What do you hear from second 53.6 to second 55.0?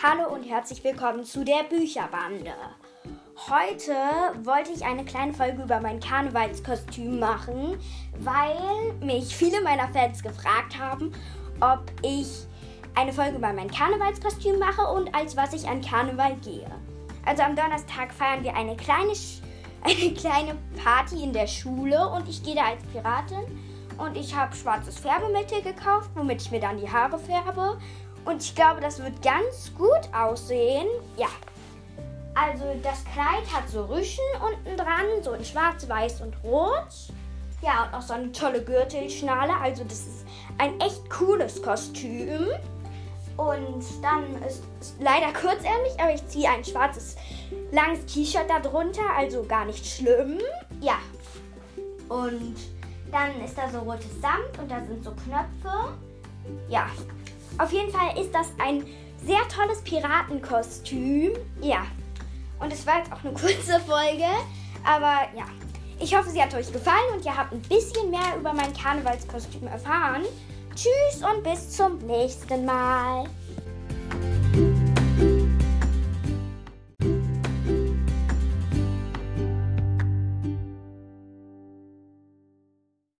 so rotes Samt und da